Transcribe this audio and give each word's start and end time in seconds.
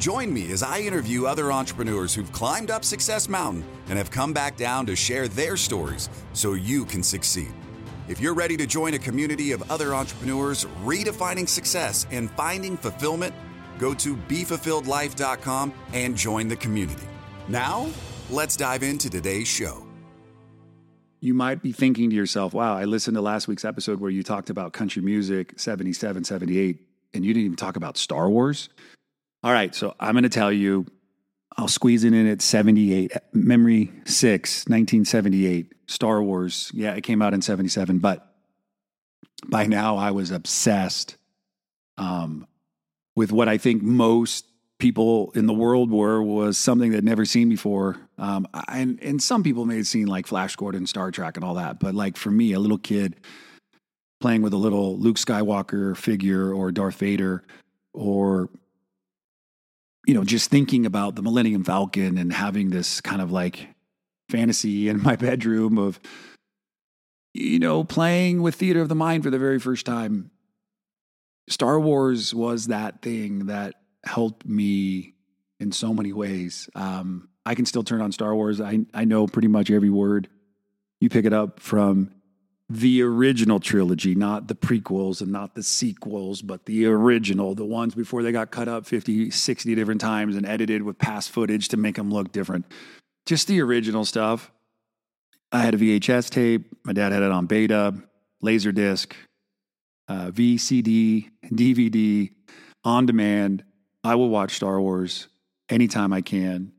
Join 0.00 0.32
me 0.32 0.50
as 0.50 0.62
I 0.62 0.80
interview 0.80 1.26
other 1.26 1.52
entrepreneurs 1.52 2.14
who've 2.14 2.32
climbed 2.32 2.70
up 2.70 2.86
Success 2.86 3.28
Mountain 3.28 3.64
and 3.90 3.98
have 3.98 4.10
come 4.10 4.32
back 4.32 4.56
down 4.56 4.86
to 4.86 4.96
share 4.96 5.28
their 5.28 5.58
stories 5.58 6.08
so 6.32 6.54
you 6.54 6.86
can 6.86 7.02
succeed. 7.02 7.52
If 8.08 8.18
you're 8.18 8.32
ready 8.32 8.56
to 8.56 8.66
join 8.66 8.94
a 8.94 8.98
community 8.98 9.52
of 9.52 9.70
other 9.70 9.94
entrepreneurs 9.94 10.64
redefining 10.84 11.46
success 11.46 12.06
and 12.10 12.30
finding 12.30 12.78
fulfillment, 12.78 13.34
go 13.78 13.92
to 13.92 14.16
BeFulfilledLife.com 14.16 15.74
and 15.92 16.16
join 16.16 16.48
the 16.48 16.56
community. 16.56 17.06
Now, 17.48 17.90
let's 18.30 18.56
dive 18.56 18.82
into 18.82 19.10
today's 19.10 19.48
show. 19.48 19.86
You 21.20 21.34
might 21.34 21.62
be 21.62 21.72
thinking 21.72 22.08
to 22.08 22.16
yourself, 22.16 22.54
wow, 22.54 22.74
I 22.74 22.86
listened 22.86 23.16
to 23.16 23.20
last 23.20 23.48
week's 23.48 23.66
episode 23.66 24.00
where 24.00 24.10
you 24.10 24.22
talked 24.22 24.48
about 24.48 24.72
country 24.72 25.02
music, 25.02 25.60
77, 25.60 26.24
78, 26.24 26.78
and 27.12 27.22
you 27.22 27.34
didn't 27.34 27.44
even 27.44 27.56
talk 27.56 27.76
about 27.76 27.98
Star 27.98 28.30
Wars. 28.30 28.70
All 29.42 29.52
right, 29.52 29.74
so 29.74 29.94
I'm 29.98 30.12
going 30.12 30.24
to 30.24 30.28
tell 30.28 30.52
you, 30.52 30.84
I'll 31.56 31.68
squeeze 31.68 32.04
it 32.04 32.12
in 32.12 32.26
at 32.26 32.42
78. 32.42 33.12
Memory 33.32 33.90
6, 34.04 34.66
1978. 34.66 35.72
Star 35.86 36.22
Wars. 36.22 36.70
Yeah, 36.74 36.92
it 36.92 37.02
came 37.02 37.22
out 37.22 37.32
in 37.32 37.40
77, 37.40 37.98
but 37.98 38.34
by 39.48 39.66
now 39.66 39.96
I 39.96 40.10
was 40.10 40.30
obsessed 40.30 41.16
um, 41.96 42.46
with 43.16 43.32
what 43.32 43.48
I 43.48 43.56
think 43.56 43.82
most 43.82 44.44
people 44.78 45.30
in 45.34 45.46
the 45.46 45.54
world 45.54 45.90
were 45.90 46.22
was 46.22 46.58
something 46.58 46.90
they'd 46.90 47.02
never 47.02 47.24
seen 47.24 47.48
before. 47.48 47.96
Um, 48.18 48.46
and, 48.68 49.02
and 49.02 49.22
some 49.22 49.42
people 49.42 49.64
may 49.64 49.76
have 49.76 49.86
seen 49.86 50.06
like 50.06 50.26
Flash 50.26 50.54
Gordon, 50.56 50.86
Star 50.86 51.10
Trek, 51.10 51.36
and 51.36 51.44
all 51.44 51.54
that. 51.54 51.80
But 51.80 51.94
like 51.94 52.16
for 52.16 52.30
me, 52.30 52.52
a 52.52 52.58
little 52.58 52.78
kid 52.78 53.16
playing 54.20 54.42
with 54.42 54.52
a 54.52 54.58
little 54.58 54.98
Luke 54.98 55.16
Skywalker 55.16 55.96
figure 55.96 56.52
or 56.52 56.70
Darth 56.72 56.96
Vader 56.96 57.42
or 57.94 58.50
you 60.06 60.14
know, 60.14 60.24
just 60.24 60.50
thinking 60.50 60.86
about 60.86 61.14
the 61.14 61.22
Millennium 61.22 61.64
Falcon 61.64 62.18
and 62.18 62.32
having 62.32 62.70
this 62.70 63.00
kind 63.00 63.20
of 63.20 63.30
like 63.30 63.68
fantasy 64.28 64.88
in 64.88 65.02
my 65.02 65.16
bedroom 65.16 65.78
of, 65.78 66.00
you 67.34 67.58
know, 67.58 67.84
playing 67.84 68.42
with 68.42 68.54
theater 68.54 68.80
of 68.80 68.88
the 68.88 68.94
mind 68.94 69.22
for 69.22 69.30
the 69.30 69.38
very 69.38 69.58
first 69.58 69.86
time. 69.86 70.30
Star 71.48 71.80
Wars 71.80 72.34
was 72.34 72.68
that 72.68 73.02
thing 73.02 73.46
that 73.46 73.74
helped 74.04 74.46
me 74.46 75.14
in 75.58 75.72
so 75.72 75.92
many 75.92 76.12
ways. 76.12 76.70
Um, 76.74 77.28
I 77.44 77.54
can 77.54 77.66
still 77.66 77.82
turn 77.82 78.00
on 78.00 78.12
Star 78.12 78.34
Wars. 78.34 78.60
I, 78.60 78.80
I 78.94 79.04
know 79.04 79.26
pretty 79.26 79.48
much 79.48 79.70
every 79.70 79.90
word. 79.90 80.28
You 81.00 81.08
pick 81.08 81.24
it 81.24 81.32
up 81.32 81.60
from 81.60 82.12
the 82.70 83.02
original 83.02 83.58
trilogy, 83.58 84.14
not 84.14 84.46
the 84.46 84.54
prequels 84.54 85.20
and 85.20 85.32
not 85.32 85.56
the 85.56 85.62
sequels, 85.62 86.40
but 86.40 86.66
the 86.66 86.86
original, 86.86 87.52
the 87.56 87.64
ones 87.64 87.96
before 87.96 88.22
they 88.22 88.30
got 88.30 88.52
cut 88.52 88.68
up 88.68 88.86
50, 88.86 89.32
60 89.32 89.74
different 89.74 90.00
times 90.00 90.36
and 90.36 90.46
edited 90.46 90.82
with 90.84 90.96
past 90.96 91.30
footage 91.30 91.66
to 91.68 91.76
make 91.76 91.96
them 91.96 92.12
look 92.12 92.30
different. 92.30 92.64
Just 93.26 93.48
the 93.48 93.60
original 93.60 94.04
stuff. 94.04 94.52
I 95.50 95.62
had 95.62 95.74
a 95.74 95.78
VHS 95.78 96.30
tape. 96.30 96.64
My 96.84 96.92
dad 96.92 97.10
had 97.10 97.24
it 97.24 97.32
on 97.32 97.46
beta, 97.46 97.92
Laserdisc, 98.40 99.14
uh, 100.06 100.30
VCD, 100.30 101.28
DVD, 101.46 102.30
on 102.84 103.04
demand. 103.04 103.64
I 104.04 104.14
will 104.14 104.28
watch 104.28 104.54
Star 104.54 104.80
Wars 104.80 105.26
anytime 105.68 106.12
I 106.12 106.20
can. 106.20 106.70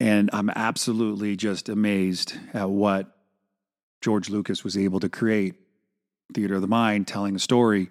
And 0.00 0.30
I'm 0.32 0.50
absolutely 0.50 1.36
just 1.36 1.68
amazed 1.68 2.36
at 2.52 2.68
what 2.68 3.16
George 4.02 4.28
Lucas 4.28 4.62
was 4.62 4.76
able 4.76 5.00
to 5.00 5.08
create 5.08 5.54
Theater 6.34 6.56
of 6.56 6.60
the 6.60 6.68
Mind, 6.68 7.06
telling 7.06 7.34
a 7.34 7.38
story, 7.38 7.90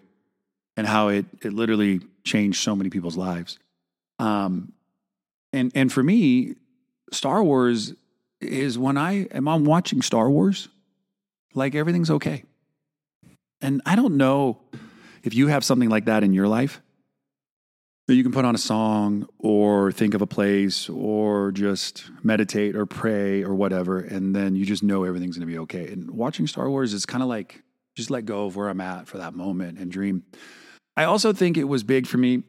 and 0.77 0.85
how 0.85 1.07
it 1.07 1.25
it 1.41 1.53
literally 1.53 2.01
changed 2.23 2.61
so 2.61 2.75
many 2.75 2.89
people's 2.89 3.17
lives. 3.17 3.57
Um, 4.19 4.73
and 5.51 5.71
and 5.73 5.91
for 5.91 6.03
me, 6.03 6.55
Star 7.11 7.43
Wars 7.43 7.93
is 8.39 8.77
when 8.77 8.97
I 8.97 9.23
am 9.31 9.47
on 9.47 9.65
watching 9.65 10.01
Star 10.01 10.29
Wars, 10.29 10.67
like 11.53 11.75
everything's 11.75 12.11
okay. 12.11 12.43
And 13.61 13.81
I 13.85 13.95
don't 13.95 14.17
know 14.17 14.59
if 15.23 15.33
you 15.33 15.47
have 15.47 15.63
something 15.63 15.89
like 15.89 16.05
that 16.05 16.23
in 16.23 16.33
your 16.33 16.47
life 16.47 16.81
that 18.07 18.15
you 18.15 18.23
can 18.23 18.31
put 18.31 18.45
on 18.45 18.55
a 18.55 18.57
song 18.59 19.27
or 19.39 19.91
think 19.91 20.13
of 20.13 20.21
a 20.21 20.27
place 20.27 20.89
or 20.89 21.51
just 21.51 22.09
meditate 22.23 22.75
or 22.75 22.85
pray 22.85 23.43
or 23.43 23.53
whatever 23.55 23.99
and 23.99 24.35
then 24.35 24.55
you 24.55 24.65
just 24.65 24.83
know 24.83 25.03
everything's 25.03 25.37
going 25.37 25.47
to 25.47 25.51
be 25.51 25.59
okay. 25.59 25.91
And 25.91 26.11
watching 26.11 26.47
star 26.47 26.69
wars 26.69 26.93
is 26.93 27.05
kind 27.05 27.21
of 27.21 27.29
like 27.29 27.63
just 27.95 28.09
let 28.09 28.25
go 28.25 28.45
of 28.45 28.55
where 28.55 28.69
i'm 28.69 28.81
at 28.81 29.07
for 29.07 29.17
that 29.17 29.33
moment 29.33 29.77
and 29.77 29.91
dream. 29.91 30.23
I 30.97 31.05
also 31.05 31.31
think 31.31 31.57
it 31.57 31.63
was 31.65 31.83
big 31.83 32.07
for 32.07 32.17
me. 32.17 32.43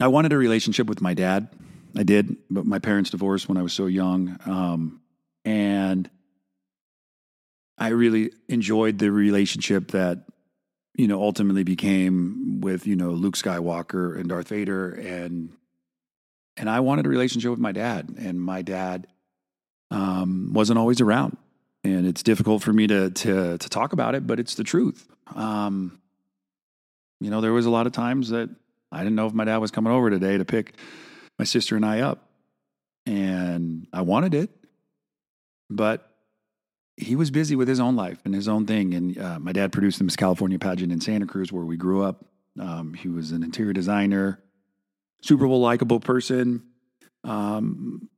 I 0.00 0.08
wanted 0.08 0.32
a 0.32 0.36
relationship 0.36 0.86
with 0.86 1.00
my 1.00 1.14
dad. 1.14 1.48
I 1.96 2.02
did 2.02 2.36
but 2.50 2.66
my 2.66 2.78
parents 2.78 3.10
divorced 3.10 3.48
when 3.48 3.58
i 3.58 3.62
was 3.62 3.72
so 3.72 3.86
young 3.86 4.38
um, 4.46 5.02
and 5.44 6.10
i 7.78 7.88
really 7.88 8.32
enjoyed 8.48 8.98
the 8.98 9.10
relationship 9.10 9.92
that 9.92 10.24
you 10.94 11.08
know, 11.08 11.22
ultimately 11.22 11.64
became 11.64 12.60
with, 12.60 12.86
you 12.86 12.96
know, 12.96 13.10
Luke 13.10 13.36
Skywalker 13.36 14.18
and 14.18 14.28
Darth 14.28 14.48
Vader 14.48 14.92
and 14.92 15.50
and 16.56 16.68
I 16.68 16.80
wanted 16.80 17.06
a 17.06 17.08
relationship 17.08 17.50
with 17.50 17.60
my 17.60 17.72
dad 17.72 18.14
and 18.18 18.40
my 18.40 18.60
dad 18.60 19.06
um, 19.90 20.52
wasn't 20.52 20.78
always 20.78 21.00
around. 21.00 21.38
And 21.84 22.06
it's 22.06 22.22
difficult 22.22 22.62
for 22.62 22.72
me 22.72 22.86
to 22.86 23.10
to 23.10 23.58
to 23.58 23.68
talk 23.68 23.92
about 23.92 24.14
it, 24.14 24.26
but 24.26 24.38
it's 24.38 24.54
the 24.54 24.64
truth. 24.64 25.08
Um, 25.34 26.00
you 27.20 27.30
know, 27.30 27.40
there 27.40 27.52
was 27.52 27.66
a 27.66 27.70
lot 27.70 27.86
of 27.86 27.92
times 27.92 28.28
that 28.30 28.50
I 28.90 28.98
didn't 28.98 29.16
know 29.16 29.26
if 29.26 29.32
my 29.32 29.44
dad 29.44 29.58
was 29.58 29.70
coming 29.70 29.92
over 29.92 30.10
today 30.10 30.36
to 30.36 30.44
pick 30.44 30.74
my 31.38 31.44
sister 31.44 31.74
and 31.74 31.84
I 31.84 32.00
up. 32.00 32.28
And 33.04 33.88
I 33.92 34.02
wanted 34.02 34.32
it, 34.34 34.50
but 35.68 36.08
he 36.96 37.16
was 37.16 37.30
busy 37.30 37.56
with 37.56 37.68
his 37.68 37.80
own 37.80 37.96
life 37.96 38.18
and 38.24 38.34
his 38.34 38.48
own 38.48 38.66
thing. 38.66 38.94
And 38.94 39.18
uh, 39.18 39.38
my 39.38 39.52
dad 39.52 39.72
produced 39.72 39.98
the 39.98 40.04
Miss 40.04 40.16
California 40.16 40.58
pageant 40.58 40.92
in 40.92 41.00
Santa 41.00 41.26
Cruz, 41.26 41.52
where 41.52 41.64
we 41.64 41.76
grew 41.76 42.02
up. 42.02 42.24
Um, 42.60 42.94
he 42.94 43.08
was 43.08 43.32
an 43.32 43.42
interior 43.42 43.72
designer, 43.72 44.42
super 45.22 45.48
likable 45.48 46.00
person. 46.00 46.62
Um, 47.24 48.08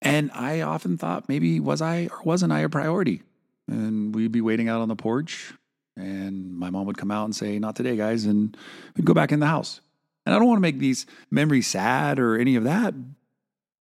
and 0.00 0.30
I 0.32 0.60
often 0.60 0.98
thought 0.98 1.28
maybe 1.28 1.60
was 1.60 1.82
I 1.82 2.08
or 2.10 2.22
wasn't 2.24 2.52
I 2.52 2.60
a 2.60 2.68
priority? 2.68 3.22
And 3.68 4.14
we'd 4.14 4.32
be 4.32 4.40
waiting 4.40 4.68
out 4.68 4.80
on 4.80 4.88
the 4.88 4.96
porch, 4.96 5.54
and 5.96 6.52
my 6.58 6.68
mom 6.70 6.86
would 6.86 6.98
come 6.98 7.12
out 7.12 7.24
and 7.24 7.34
say, 7.34 7.58
"Not 7.60 7.76
today, 7.76 7.96
guys," 7.96 8.24
and 8.24 8.56
we'd 8.96 9.06
go 9.06 9.14
back 9.14 9.30
in 9.30 9.38
the 9.38 9.46
house. 9.46 9.80
And 10.26 10.34
I 10.34 10.38
don't 10.38 10.48
want 10.48 10.58
to 10.58 10.62
make 10.62 10.78
these 10.78 11.06
memories 11.30 11.68
sad 11.68 12.18
or 12.18 12.36
any 12.36 12.56
of 12.56 12.64
that, 12.64 12.92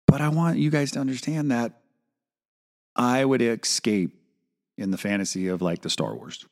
but 0.07 0.21
I 0.21 0.29
want 0.29 0.59
you 0.59 0.71
guys 0.71 0.93
to 0.93 1.01
understand 1.01 1.51
that 1.51 1.81
I 2.95 3.25
would 3.25 3.43
escape 3.43 4.17
in 4.77 4.91
the 4.91 4.99
fantasy 4.99 5.49
of 5.49 5.63
like 5.63 5.83
the 5.83 5.91
Star 5.91 6.15
Wars. 6.15 6.45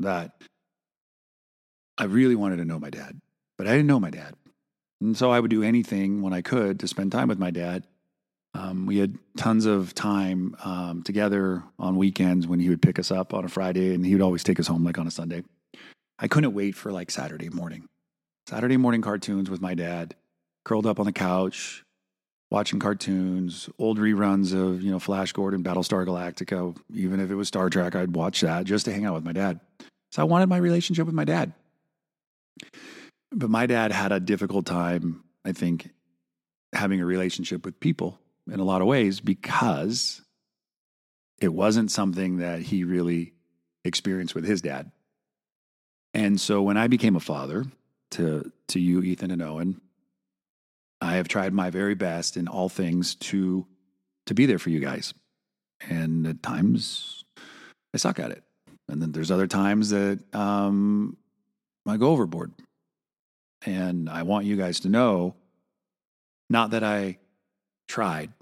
That 0.00 0.32
I 1.98 2.04
really 2.04 2.34
wanted 2.34 2.56
to 2.56 2.64
know 2.64 2.78
my 2.78 2.90
dad, 2.90 3.20
but 3.56 3.66
I 3.66 3.70
didn't 3.70 3.86
know 3.86 4.00
my 4.00 4.10
dad. 4.10 4.34
And 5.00 5.16
so 5.16 5.30
I 5.30 5.40
would 5.40 5.50
do 5.50 5.62
anything 5.62 6.22
when 6.22 6.32
I 6.32 6.42
could 6.42 6.80
to 6.80 6.88
spend 6.88 7.12
time 7.12 7.28
with 7.28 7.38
my 7.38 7.50
dad. 7.50 7.86
Um, 8.54 8.86
we 8.86 8.98
had 8.98 9.18
tons 9.36 9.66
of 9.66 9.94
time 9.94 10.56
um, 10.64 11.02
together 11.02 11.62
on 11.78 11.96
weekends 11.96 12.46
when 12.46 12.58
he 12.58 12.70
would 12.70 12.80
pick 12.80 12.98
us 12.98 13.10
up 13.10 13.34
on 13.34 13.44
a 13.44 13.48
Friday 13.48 13.94
and 13.94 14.04
he 14.04 14.14
would 14.14 14.22
always 14.22 14.42
take 14.42 14.58
us 14.58 14.66
home 14.66 14.84
like 14.84 14.98
on 14.98 15.06
a 15.06 15.10
Sunday. 15.10 15.42
I 16.18 16.28
couldn't 16.28 16.54
wait 16.54 16.74
for 16.74 16.90
like 16.90 17.10
Saturday 17.10 17.50
morning. 17.50 17.86
Saturday 18.48 18.78
morning 18.78 19.02
cartoons 19.02 19.50
with 19.50 19.60
my 19.60 19.74
dad, 19.74 20.14
curled 20.64 20.86
up 20.86 20.98
on 20.98 21.04
the 21.04 21.12
couch, 21.12 21.84
watching 22.50 22.78
cartoons, 22.78 23.68
old 23.78 23.98
reruns 23.98 24.54
of, 24.54 24.82
you 24.82 24.90
know, 24.90 24.98
Flash 24.98 25.32
Gordon, 25.32 25.62
Battlestar 25.62 26.06
Galactica. 26.06 26.76
Even 26.92 27.20
if 27.20 27.30
it 27.30 27.34
was 27.34 27.48
Star 27.48 27.68
Trek, 27.68 27.94
I'd 27.94 28.14
watch 28.14 28.40
that 28.42 28.64
just 28.64 28.84
to 28.84 28.92
hang 28.92 29.04
out 29.04 29.14
with 29.14 29.24
my 29.24 29.32
dad. 29.32 29.60
So 30.12 30.22
I 30.22 30.24
wanted 30.24 30.48
my 30.48 30.56
relationship 30.56 31.06
with 31.06 31.14
my 31.14 31.24
dad. 31.24 31.52
But 33.32 33.50
my 33.50 33.66
dad 33.66 33.92
had 33.92 34.12
a 34.12 34.20
difficult 34.20 34.66
time, 34.66 35.24
I 35.44 35.52
think, 35.52 35.90
having 36.72 37.00
a 37.00 37.06
relationship 37.06 37.64
with 37.64 37.80
people 37.80 38.18
in 38.50 38.60
a 38.60 38.64
lot 38.64 38.80
of 38.80 38.86
ways 38.86 39.20
because 39.20 40.22
it 41.40 41.48
wasn't 41.48 41.90
something 41.90 42.38
that 42.38 42.60
he 42.60 42.84
really 42.84 43.34
experienced 43.84 44.34
with 44.34 44.44
his 44.44 44.62
dad. 44.62 44.90
And 46.14 46.40
so 46.40 46.62
when 46.62 46.76
I 46.76 46.86
became 46.86 47.16
a 47.16 47.20
father 47.20 47.66
to 48.12 48.50
to 48.68 48.80
you, 48.80 49.02
Ethan 49.02 49.30
and 49.30 49.42
Owen, 49.42 49.80
I 51.06 51.14
have 51.14 51.28
tried 51.28 51.52
my 51.52 51.70
very 51.70 51.94
best 51.94 52.36
in 52.36 52.48
all 52.48 52.68
things 52.68 53.14
to 53.16 53.66
to 54.26 54.34
be 54.34 54.46
there 54.46 54.58
for 54.58 54.70
you 54.70 54.80
guys. 54.80 55.14
And 55.88 56.26
at 56.26 56.42
times 56.42 57.24
I 57.94 57.98
suck 57.98 58.18
at 58.18 58.32
it. 58.32 58.42
And 58.88 59.00
then 59.00 59.12
there's 59.12 59.30
other 59.30 59.46
times 59.46 59.90
that 59.90 60.18
um, 60.34 61.16
I 61.86 61.96
go 61.96 62.10
overboard. 62.10 62.52
And 63.64 64.08
I 64.08 64.22
want 64.22 64.46
you 64.46 64.56
guys 64.56 64.80
to 64.80 64.88
know 64.88 65.34
not 66.50 66.70
that 66.70 66.82
I 66.82 67.18
tried, 67.88 68.32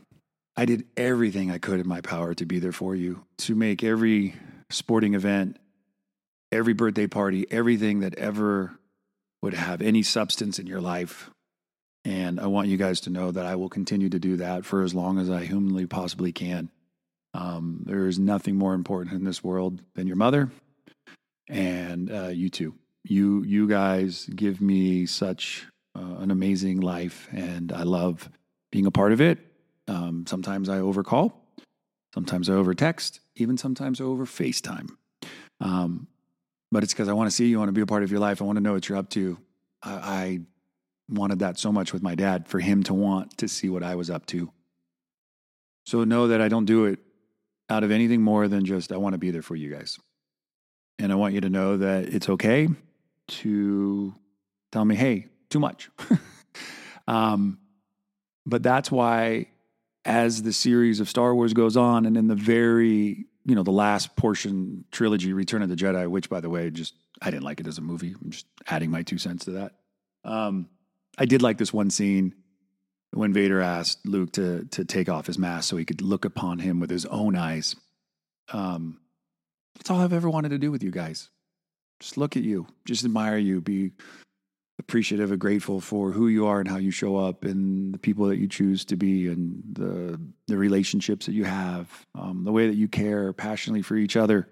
I 0.57 0.65
did 0.65 0.85
everything 0.97 1.51
I 1.51 1.59
could 1.59 1.81
in 1.81 1.89
my 1.89 2.01
power 2.01 2.35
to 2.35 2.47
be 2.47 2.59
there 2.59 2.73
for 2.73 2.95
you, 2.95 3.25
to 3.39 3.55
make 3.55 3.83
every 3.83 4.35
sporting 4.71 5.15
event, 5.15 5.59
every 6.53 6.73
birthday 6.73 7.07
party, 7.07 7.47
everything 7.51 8.01
that 8.01 8.15
ever 8.17 8.79
would 9.43 9.55
have 9.55 9.83
any 9.83 10.03
substance 10.03 10.59
in 10.59 10.67
your 10.67 10.81
life. 10.81 11.31
And 12.05 12.39
I 12.39 12.47
want 12.47 12.69
you 12.69 12.77
guys 12.77 13.01
to 13.03 13.11
know 13.11 13.31
that 13.31 13.47
I 13.47 13.57
will 13.57 13.71
continue 13.71 14.11
to 14.11 14.19
do 14.19 14.37
that 14.37 14.65
for 14.65 14.83
as 14.83 14.95
long 14.95 15.19
as 15.19 15.31
I 15.31 15.45
humanly 15.45 15.87
possibly 15.87 16.33
can. 16.33 16.71
Um, 17.33 17.83
there 17.87 18.07
is 18.07 18.19
nothing 18.19 18.57
more 18.57 18.75
important 18.75 19.15
in 19.17 19.25
this 19.25 19.43
world 19.43 19.81
than 19.95 20.07
your 20.07 20.17
mother 20.17 20.51
and 21.49 22.11
uh, 22.11 22.29
you 22.29 22.49
too. 22.49 22.75
You 23.03 23.43
you 23.45 23.69
guys 23.69 24.27
give 24.35 24.61
me 24.61 25.07
such 25.07 25.67
uh, 25.97 26.17
an 26.19 26.31
amazing 26.31 26.81
life, 26.81 27.29
and 27.33 27.73
I 27.73 27.83
love 27.83 28.29
being 28.73 28.87
a 28.87 28.91
part 28.91 29.13
of 29.13 29.21
it. 29.21 29.39
Um, 29.87 30.25
sometimes 30.27 30.69
I 30.69 30.79
overcall, 30.79 31.47
sometimes 32.15 32.49
I 32.49 32.55
over 32.55 32.73
text, 32.75 33.21
even 33.37 33.59
sometimes 33.59 34.01
I 34.01 34.05
over 34.05 34.25
FaceTime. 34.25 34.89
Um, 35.61 36.09
but 36.73 36.83
it's 36.83 36.93
because 36.93 37.09
I 37.09 37.13
want 37.13 37.31
to 37.31 37.37
see 37.37 37.47
you, 37.47 37.57
I 37.57 37.61
want 37.61 37.69
to 37.69 37.73
be 37.73 37.83
a 37.83 37.87
part 37.87 38.03
of 38.03 38.11
your 38.11 38.21
life, 38.21 38.41
I 38.41 38.45
want 38.45 38.57
to 38.57 38.63
know 38.63 38.73
what 38.73 38.89
you're 38.89 38.99
up 38.99 39.11
to. 39.11 39.39
I, 39.83 39.91
I 39.93 40.41
wanted 41.09 41.41
that 41.41 41.59
so 41.59 41.73
much 41.73 41.93
with 41.93 42.03
my 42.03 42.15
dad 42.15 42.49
for 42.49 42.61
him 42.61 42.83
to 42.85 42.95
want 42.95 43.37
to 43.39 43.49
see 43.49 43.69
what 43.69 43.83
I 43.83 43.95
was 43.95 44.11
up 44.11 44.27
to. 44.27 44.51
So 45.87 46.05
know 46.05 46.29
that 46.29 46.41
I 46.41 46.49
don't 46.49 46.65
do 46.65 46.87
it 46.87 46.99
out 47.69 47.85
of 47.85 47.91
anything 47.91 48.23
more 48.23 48.49
than 48.49 48.65
just 48.65 48.93
I 48.93 48.97
want 48.97 49.15
to 49.15 49.19
be 49.19 49.31
there 49.31 49.43
for 49.43 49.57
you 49.57 49.71
guys. 49.71 49.99
And 50.99 51.13
I 51.13 51.15
want 51.17 51.35
you 51.35 51.41
to 51.43 51.51
know 51.51 51.77
that 51.79 52.05
it's 52.05 52.29
okay 52.29 52.69
to 53.27 54.15
tell 54.73 54.85
me, 54.85 54.95
hey, 54.95 55.27
too 55.51 55.61
much. 55.61 55.91
um, 57.09 57.59
but 58.47 58.63
that's 58.63 58.91
why, 58.91 59.47
as 60.05 60.43
the 60.43 60.53
series 60.53 61.01
of 61.01 61.09
Star 61.09 61.35
Wars 61.35 61.53
goes 61.53 61.77
on, 61.77 62.07
and 62.07 62.17
in 62.17 62.29
the 62.29 62.35
very, 62.35 63.27
you 63.45 63.55
know, 63.55 63.63
the 63.63 63.73
last 63.73 64.15
portion 64.17 64.85
trilogy, 64.93 65.33
Return 65.33 65.63
of 65.63 65.69
the 65.69 65.77
Jedi, 65.77 66.09
which, 66.09 66.29
by 66.29 66.41
the 66.41 66.51
way, 66.51 66.71
just 66.71 66.95
I 67.23 67.31
didn't 67.31 67.45
like 67.45 67.61
it 67.61 67.67
as 67.67 67.79
a 67.79 67.83
movie. 67.83 68.15
I'm 68.23 68.31
just 68.31 68.47
adding 68.67 68.91
my 68.91 69.03
two 69.03 69.19
cents 69.19 69.47
to 69.47 69.53
that. 69.53 69.73
Um, 70.25 70.69
I 71.17 71.27
did 71.27 71.43
like 71.43 71.59
this 71.59 71.73
one 71.73 71.91
scene 71.91 72.35
when 73.13 73.33
Vader 73.33 73.61
asked 73.61 74.07
Luke 74.07 74.33
to 74.33 74.65
to 74.73 74.85
take 74.85 75.09
off 75.09 75.27
his 75.27 75.39
mask 75.39 75.69
so 75.69 75.77
he 75.77 75.85
could 75.85 76.03
look 76.03 76.25
upon 76.25 76.59
him 76.59 76.81
with 76.81 76.91
his 76.91 77.07
own 77.07 77.37
eyes. 77.37 77.77
Um, 78.53 79.01
that's 79.77 79.91
all 79.91 80.01
I've 80.01 80.13
ever 80.13 80.31
wanted 80.31 80.51
to 80.51 80.59
do 80.59 80.71
with 80.71 80.83
you 80.83 80.91
guys. 80.91 81.31
Just 82.01 82.17
look 82.17 82.37
at 82.37 82.43
you, 82.43 82.67
just 82.85 83.05
admire 83.05 83.39
you, 83.39 83.61
be 83.61 83.93
appreciative 84.79 85.31
and 85.31 85.41
grateful 85.41 85.81
for 85.81 86.11
who 86.11 86.27
you 86.27 86.47
are 86.47 86.59
and 86.59 86.69
how 86.69 86.77
you 86.77 86.91
show 86.91 87.17
up 87.17 87.45
and 87.45 87.95
the 87.95 87.99
people 87.99 88.27
that 88.27 88.39
you 88.39 88.49
choose 88.49 88.85
to 88.87 88.97
be 88.97 89.29
and 89.29 89.63
the 89.73 90.21
the 90.49 90.57
relationships 90.57 91.27
that 91.27 91.33
you 91.33 91.45
have, 91.45 91.89
um, 92.15 92.45
the 92.45 92.53
way 92.53 92.67
that 92.67 92.75
you 92.75 92.89
care 92.89 93.33
passionately 93.33 93.83
for 93.83 93.97
each 93.97 94.17
other, 94.17 94.49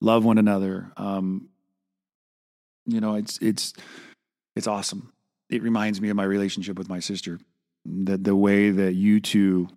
love 0.00 0.24
one 0.24 0.38
another. 0.38 0.92
Um, 0.96 1.48
you 2.86 3.00
know, 3.00 3.14
it's 3.14 3.38
it's 3.38 3.72
it's 4.56 4.66
awesome. 4.66 5.12
It 5.52 5.62
reminds 5.62 6.00
me 6.00 6.08
of 6.08 6.16
my 6.16 6.24
relationship 6.24 6.78
with 6.78 6.88
my 6.88 6.98
sister, 6.98 7.38
that 7.84 8.24
the 8.24 8.34
way 8.34 8.70
that 8.70 8.94
you 8.94 9.20
two 9.20 9.68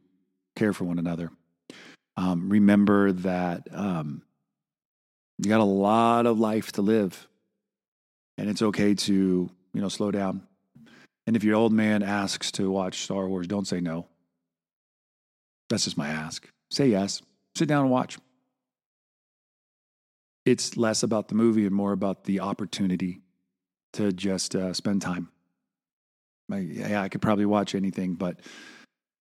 care 0.55 0.71
for 0.71 0.85
one 0.85 0.99
another. 0.99 1.31
Um, 2.15 2.47
remember 2.47 3.11
that 3.11 3.67
um, 3.73 4.21
you 5.37 5.49
got 5.49 5.59
a 5.59 5.65
lot 5.65 6.27
of 6.27 6.39
life 6.39 6.71
to 6.73 6.81
live, 6.81 7.27
and 8.37 8.49
it's 8.49 8.61
okay 8.61 8.95
to 8.95 9.49
you 9.73 9.81
know 9.81 9.89
slow 9.89 10.11
down. 10.11 10.47
And 11.27 11.35
if 11.35 11.43
your 11.43 11.55
old 11.55 11.73
man 11.73 12.03
asks 12.03 12.51
to 12.53 12.71
watch 12.71 13.01
Star 13.01 13.27
Wars, 13.27 13.45
don't 13.45 13.67
say 13.67 13.81
no. 13.81 14.07
That's 15.69 15.83
just 15.83 15.97
my 15.97 16.07
ask. 16.07 16.47
Say 16.71 16.87
yes. 16.87 17.21
Sit 17.57 17.67
down 17.67 17.81
and 17.81 17.91
watch. 17.91 18.17
It's 20.45 20.77
less 20.77 21.03
about 21.03 21.27
the 21.27 21.35
movie 21.35 21.65
and 21.65 21.75
more 21.75 21.91
about 21.91 22.23
the 22.23 22.39
opportunity 22.39 23.19
to 23.91 24.13
just 24.13 24.55
uh, 24.55 24.71
spend 24.71 25.01
time. 25.01 25.31
I, 26.51 26.59
yeah, 26.59 27.01
I 27.01 27.09
could 27.09 27.21
probably 27.21 27.45
watch 27.45 27.75
anything, 27.75 28.13
but 28.13 28.39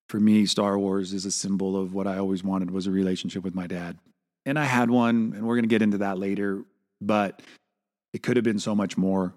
for 0.09 0.21
me, 0.21 0.47
Star 0.47 0.79
Wars 0.79 1.13
is 1.13 1.25
a 1.25 1.31
symbol 1.31 1.77
of 1.77 1.95
what 1.95 2.07
I 2.07 2.19
always 2.19 2.45
wanted 2.45 2.71
was 2.71 2.87
a 2.87 2.91
relationship 2.91 3.43
with 3.43 3.55
my 3.55 3.67
dad 3.67 3.99
and 4.47 4.59
I 4.59 4.65
had 4.65 4.91
one, 4.91 5.33
and 5.35 5.47
we're 5.47 5.55
going 5.55 5.65
to 5.65 5.69
get 5.69 5.83
into 5.83 5.99
that 5.99 6.19
later, 6.19 6.65
but 7.01 7.41
it 8.13 8.23
could 8.23 8.37
have 8.37 8.45
been 8.45 8.59
so 8.59 8.75
much 8.75 8.97
more 8.97 9.35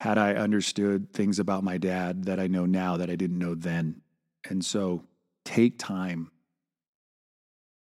had 0.00 0.18
I 0.18 0.34
understood 0.34 1.12
things 1.12 1.38
about 1.38 1.62
my 1.62 1.78
dad 1.78 2.24
that 2.24 2.40
I 2.40 2.48
know 2.48 2.66
now 2.66 2.96
that 2.96 3.08
I 3.08 3.14
didn't 3.14 3.38
know 3.38 3.54
then. 3.54 4.02
And 4.50 4.64
so 4.64 5.04
take 5.44 5.78
time. 5.78 6.32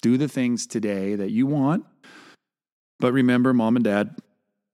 Do 0.02 0.18
the 0.18 0.30
things 0.30 0.66
today 0.66 1.16
that 1.16 1.32
you 1.32 1.46
want. 1.46 1.86
But 3.00 3.12
remember, 3.12 3.54
mom 3.54 3.76
and 3.76 3.84
dad 3.84 4.16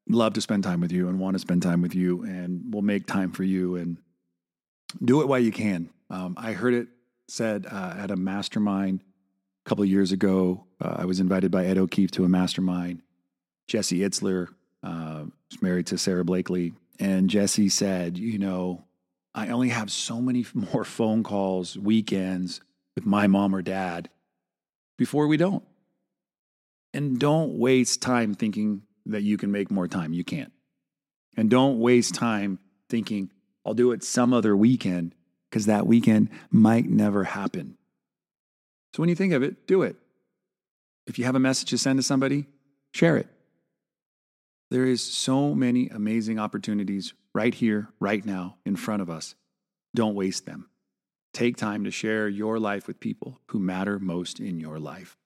love 0.07 0.33
to 0.33 0.41
spend 0.41 0.63
time 0.63 0.81
with 0.81 0.91
you 0.91 1.07
and 1.07 1.19
want 1.19 1.33
to 1.33 1.39
spend 1.39 1.63
time 1.63 1.81
with 1.81 1.95
you 1.95 2.21
and 2.23 2.71
will 2.71 2.83
make 2.83 3.07
time 3.07 3.31
for 3.31 3.43
you 3.43 3.75
and 3.75 3.97
do 5.03 5.21
it 5.21 5.27
while 5.27 5.39
you 5.39 5.51
can. 5.51 5.89
Um, 6.09 6.35
I 6.37 6.53
heard 6.53 6.73
it 6.73 6.87
said 7.27 7.65
uh, 7.69 7.95
at 7.97 8.11
a 8.11 8.15
mastermind 8.15 9.03
a 9.65 9.69
couple 9.69 9.83
of 9.83 9.89
years 9.89 10.11
ago, 10.11 10.65
uh, 10.81 10.95
I 10.99 11.05
was 11.05 11.19
invited 11.19 11.51
by 11.51 11.65
Ed 11.65 11.77
O'Keefe 11.77 12.11
to 12.11 12.25
a 12.25 12.29
mastermind. 12.29 13.01
Jesse 13.67 13.99
Itzler 13.99 14.47
uh, 14.83 15.25
married 15.61 15.87
to 15.87 15.97
Sara 15.97 16.25
Blakely. 16.25 16.73
And 16.99 17.29
Jesse 17.29 17.69
said, 17.69 18.17
You 18.17 18.37
know, 18.37 18.83
I 19.33 19.49
only 19.49 19.69
have 19.69 19.91
so 19.91 20.19
many 20.19 20.45
more 20.53 20.83
phone 20.83 21.23
calls, 21.23 21.77
weekends 21.77 22.61
with 22.95 23.05
my 23.05 23.27
mom 23.27 23.55
or 23.55 23.61
dad 23.61 24.09
before 24.97 25.27
we 25.27 25.37
don't. 25.37 25.63
And 26.93 27.19
don't 27.19 27.57
waste 27.57 28.01
time 28.01 28.33
thinking 28.33 28.81
that 29.05 29.23
you 29.23 29.37
can 29.37 29.51
make 29.51 29.71
more 29.71 29.87
time. 29.87 30.13
You 30.13 30.23
can't. 30.23 30.51
And 31.37 31.49
don't 31.49 31.79
waste 31.79 32.13
time 32.13 32.59
thinking, 32.89 33.31
I'll 33.65 33.73
do 33.73 33.91
it 33.91 34.03
some 34.03 34.33
other 34.33 34.55
weekend 34.55 35.13
because 35.49 35.65
that 35.65 35.85
weekend 35.85 36.29
might 36.49 36.89
never 36.89 37.23
happen. 37.23 37.77
So 38.95 39.01
when 39.01 39.09
you 39.09 39.15
think 39.15 39.33
of 39.33 39.43
it, 39.43 39.67
do 39.67 39.83
it. 39.83 39.95
If 41.07 41.19
you 41.19 41.25
have 41.25 41.35
a 41.35 41.39
message 41.39 41.69
to 41.69 41.77
send 41.77 41.99
to 41.99 42.03
somebody, 42.03 42.45
share 42.93 43.17
it. 43.17 43.27
There 44.69 44.85
is 44.85 45.01
so 45.01 45.53
many 45.53 45.89
amazing 45.89 46.39
opportunities 46.39 47.13
right 47.33 47.53
here, 47.53 47.89
right 47.99 48.25
now, 48.25 48.57
in 48.65 48.75
front 48.75 49.01
of 49.01 49.09
us. 49.09 49.35
Don't 49.93 50.15
waste 50.15 50.45
them. 50.45 50.69
Take 51.33 51.57
time 51.57 51.83
to 51.83 51.91
share 51.91 52.27
your 52.27 52.59
life 52.59 52.87
with 52.87 52.99
people 52.99 53.39
who 53.47 53.59
matter 53.59 53.99
most 53.99 54.39
in 54.39 54.59
your 54.59 54.79
life. 54.79 55.17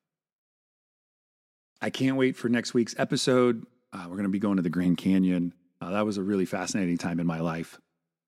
I 1.81 1.89
can't 1.89 2.17
wait 2.17 2.35
for 2.35 2.49
next 2.49 2.73
week's 2.73 2.95
episode. 2.97 3.65
Uh, 3.93 4.05
we're 4.05 4.15
going 4.15 4.23
to 4.23 4.29
be 4.29 4.39
going 4.39 4.57
to 4.57 4.63
the 4.63 4.69
Grand 4.69 4.97
Canyon. 4.97 5.53
Uh, 5.81 5.91
that 5.91 6.05
was 6.05 6.17
a 6.17 6.23
really 6.23 6.45
fascinating 6.45 6.97
time 6.97 7.19
in 7.19 7.27
my 7.27 7.39
life. 7.39 7.79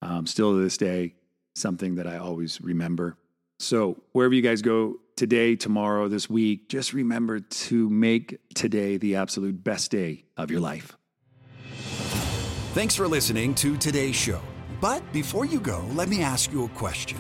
Um, 0.02 0.28
still 0.28 0.54
to 0.54 0.62
this 0.62 0.78
day, 0.78 1.16
something 1.56 1.96
that 1.96 2.08
I 2.08 2.18
always 2.18 2.62
remember. 2.62 3.18
So, 3.60 3.98
wherever 4.12 4.36
you 4.36 4.44
guys 4.44 4.62
go 4.62 4.98
today, 5.16 5.56
tomorrow, 5.56 6.08
this 6.08 6.30
week, 6.30 6.70
just 6.70 6.94
remember 6.94 7.40
to 7.40 7.90
make 7.90 8.38
today 8.54 8.98
the 8.98 9.16
absolute 9.16 9.64
best 9.64 9.90
day 9.90 10.26
of 10.38 10.52
your 10.52 10.60
life. 10.60 10.96
Thanks 12.74 12.94
for 12.94 13.08
listening 13.08 13.56
to 13.56 13.76
today's 13.78 14.16
show. 14.16 14.40
But 14.80 15.12
before 15.12 15.46
you 15.46 15.60
go, 15.60 15.84
let 15.94 16.10
me 16.10 16.22
ask 16.22 16.52
you 16.52 16.66
a 16.66 16.70
question. 16.70 17.18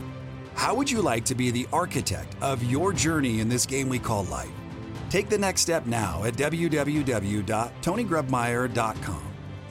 How 0.53 0.75
would 0.75 0.91
you 0.91 1.01
like 1.01 1.25
to 1.25 1.36
be 1.36 1.50
the 1.50 1.65
architect 1.74 2.36
of 2.41 2.63
your 2.63 2.93
journey 2.93 3.39
in 3.39 3.50
this 3.50 3.65
game 3.65 3.89
we 3.89 3.98
call 3.98 4.25
life? 4.25 4.51
Take 5.10 5.29
the 5.29 5.38
next 5.38 5.62
step 5.62 5.86
now 5.86 6.25
at 6.25 6.34
www.tonygrebmeyer.com. 6.36 9.26